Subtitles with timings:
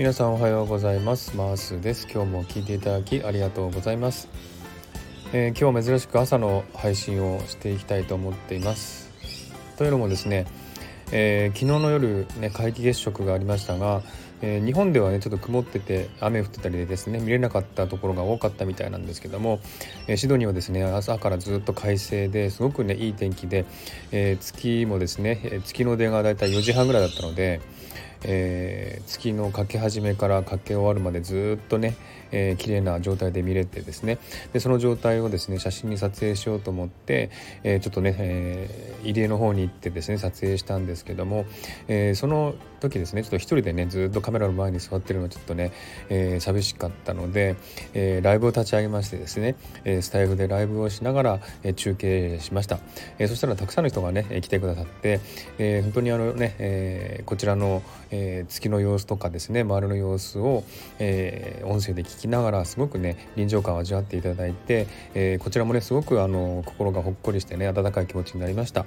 [0.00, 1.36] 皆さんおはようございます。
[1.36, 2.08] マースです。
[2.10, 4.30] 今日も聞いていただきありがとうございます、
[5.34, 9.10] えー、今日は珍しく朝の配信をしていきたいと思っています。
[9.76, 10.46] というのもですね、
[11.12, 14.00] えー、昨日の夜ね皆既月食がありましたが、
[14.40, 19.60] えー、日本ではねちょっと曇ってて雨降ってたりでですね見れなかったところが多かったみたいなんですけども、
[20.06, 23.66] えー、シドニーはですね朝からずっと快晴ですごくねいい天気で、
[24.12, 27.60] えー、月もですね月の出がだいたい4時半ぐらいだったので
[28.24, 31.96] えー、月のかけ始めからかけ終わるまでずっとね、
[32.32, 34.18] えー、綺麗な状態で見れてですね。
[34.52, 37.30] でその状態をですね写真に撮影しようと思って、
[37.62, 41.46] えー、ちょっとね、えー、入江の方に行ってですね撮影したんですけども、
[41.88, 45.72] えー、その時ですねちょっと一人でねずっとカメラの前に座ってるのはちょっとね、
[46.08, 47.56] えー、寂しかったので、
[47.94, 52.78] えー、ライブを立ち上げましてですね、えー、スタイフでライブをしながら、えー、中継しました、
[53.18, 55.20] えー、そしたらたくさんの人がね来てくださって、
[55.58, 60.64] えー、本当にあのね、えー、こちらの、えー、月の様子とかですね周りの様子を、
[60.98, 68.86] えー、音声で聞きながらすごくね臨場感を味わっていただいて、えー、こちらもねすごくあの心がほっこりしてね温かい気持ちになりました。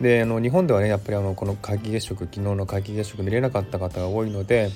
[0.00, 4.70] であの日本ではねやっぱりあのこの皆既月食昨日の皆既月食見れなかった方が多いので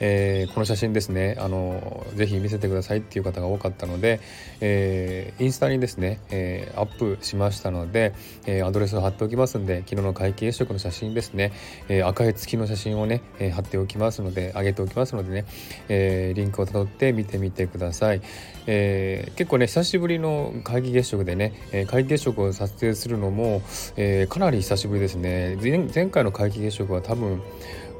[0.00, 4.20] えー、この写真ですねあのぜひ見せてくださいっていう方が多かったので、
[4.60, 8.14] えー、インスタにですね、えー、アップしましたので、
[8.46, 11.52] えアドレスを貼っておきますんで昨日の皆既月食の写真ですね、
[11.88, 15.44] え赤い月の写真をね、え貼っておきますので上げておきますのでね、
[15.88, 18.22] えリンクをたどって見てみてください、
[18.66, 23.62] え結構ね久しぶりの皆既月食でね、え皆既月食を撮影するのも、
[23.96, 25.56] えかなり久しぶりですね。
[25.94, 27.42] 前回の皆既月食は多分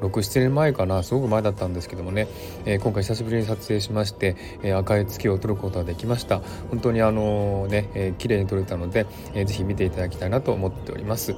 [0.01, 2.27] 67年前かなすごく前だったんですけどもね、
[2.65, 6.41] えー、今回久しぶりに撮影しまして、えー、赤い月を撮ることができました。
[6.69, 11.35] 本当にあのー、ね、えー、綺麗に撮れたので、えー、ぜひ見ていただきたいなと思っております、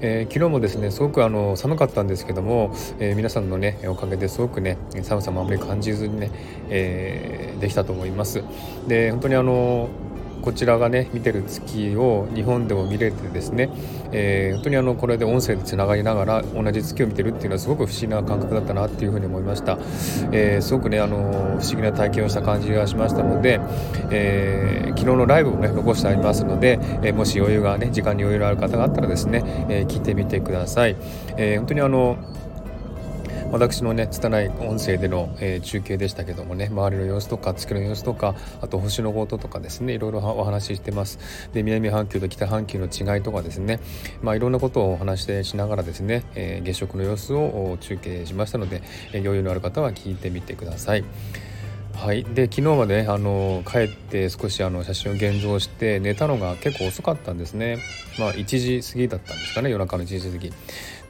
[0.00, 6.30] えー、昨日もですねすごくあの寒かったんですけども、えー、皆さんのねおかげですごくね寒さもあまり感じずにね、
[6.68, 8.42] えー、できたと思います。
[8.86, 10.13] で本当にあのー
[10.44, 13.70] こちらがね見てる月を日本でも見れてですね、
[14.12, 19.78] えー、本当にあのこれで音声でつながりながら同じ月を見てるっていうのはすごく不思議な感覚だったなっていうふうに思いました、
[20.32, 23.58] えー、すごくねあの不思議な体験をした感じがしましたので、
[24.10, 30.96] えー、昨日のライブをね残してありますので、えもし余裕がね時間に余裕のある方があったらですね、え聞いてみてください、
[31.38, 32.18] え本当にあの
[33.54, 41.20] 私のね拙い音声での、えー、中継でしたけどもね周りの様子とか月の様子とかあと星のこととかですねいろいろお話ししてます。
[41.52, 43.78] で南半球と北半球の違いとかですね
[44.22, 48.82] まあいろんなことをお話ししながらですね、えー、月食の様子を中継しましたので、
[49.12, 51.04] えー、余裕のある方は聞いてみてください。
[51.94, 57.78] はい、で昨日まで、ね、あの帰って少しあの写真を現像して寝たのが結構遅かったんですね。
[58.18, 60.52] まあ1時過ぎだったんですかね夜中の1時過ぎ。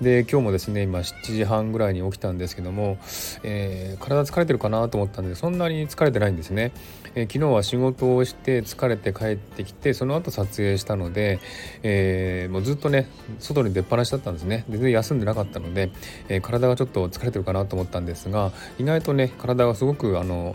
[0.01, 2.99] で今日もですね今7時半ぐらいに起きたんですけども、
[3.43, 6.73] えー、体疲れてるかなと思ったんでそんなに疲れてないんですね、
[7.15, 11.41] えー、昨日は仕事をして疲れて帰ってきてその後撮影したので、
[11.83, 14.65] えー、もうずっとね外に出っ放しだったんですね。
[14.69, 15.91] 全然休んでなかったので、
[16.29, 20.55] え体がちょっと疲れてるかなと思ったんですが意外とね体がすごくあの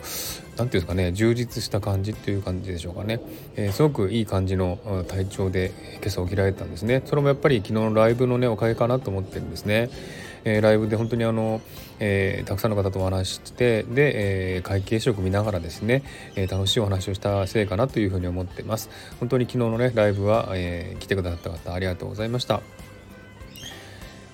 [0.59, 3.22] 何て言うんですかね充実した感じっていう感じでしょうかね、
[3.56, 5.72] えー、すごくいい感じの体調で
[6.02, 7.02] 今朝起きられたんですね。
[7.06, 9.90] それもやっぱり昨日のライブのねおかげかなと思ってるんですね、
[10.44, 11.62] えー、ライブで本当にあの、
[12.00, 16.03] えー、たくさんの方とお話ししてで、えー、会計食見ながらですね、
[16.36, 18.90] え楽しいお話をしたせいかなというふうに思ってます。
[19.20, 22.88] 本当に昨日のねライブは、え来てくださった方ありがとうございました。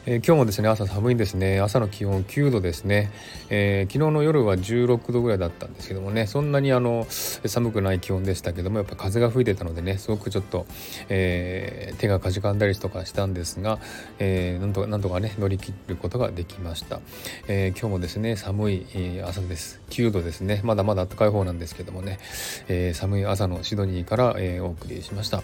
[0.08, 1.60] えー、今日もですね朝寒いですね。
[1.60, 3.12] 朝の気温9度ですね、
[3.50, 6.28] えー、昨日の夜は16度ぐらいだったんですけどもね。
[6.28, 10.68] そんなにあの寒くない気温でしたけどもやっぱ風が吹いてたのでねすごくちょっと、
[11.10, 13.80] えー、手がかじかんだりとかしたんですが、
[14.20, 17.00] えなんとかなんとかね乗り切ることができました、
[17.48, 18.86] え今日もですね寒い
[19.26, 19.82] 朝です。
[19.90, 20.62] 9度ですね。
[20.64, 22.20] まだまだ暖かい方なんですけどもね、
[22.68, 25.42] え寒い朝のシドニーから、えお送りしました。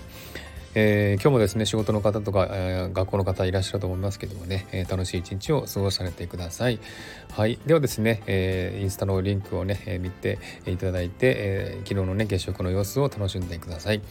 [0.73, 6.79] えー、今日もですね仕事の方とか、えー、学校の方いらっしゃると思いますけどもね、えー、楽しい一日を過ごされてください。
[7.31, 7.59] はい。
[7.65, 14.01] ではですね、えインスタのリンクをね、え見ていただいて、え昨日のね月食の様子を楽しんでください。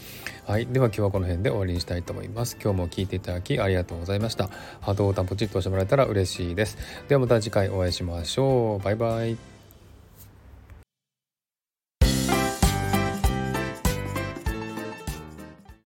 [0.46, 0.66] はい。
[0.66, 2.56] では今日はこの辺で終わりにしたいと思います。
[2.62, 4.48] 今日も聞いていただきありがとうございました。
[4.80, 6.78] ハートボタンポチッと押してもらえたら嬉しいです。
[7.08, 8.84] ではまた次回お会いしましょう。
[8.84, 9.49] バイバイ。